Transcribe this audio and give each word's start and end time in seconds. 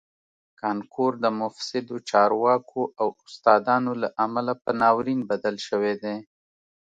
کانکور 0.59 1.11
د 1.23 1.25
مفسدو 1.41 1.95
چارواکو 2.09 2.81
او 3.01 3.07
استادانو 3.25 3.91
له 4.01 4.07
امله 4.25 4.53
په 4.63 4.71
ناورین 4.81 5.19
بدل 5.31 5.55
شوی 5.67 5.93
دی 6.03 6.15